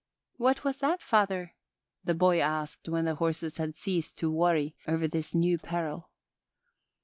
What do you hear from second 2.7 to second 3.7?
when the horses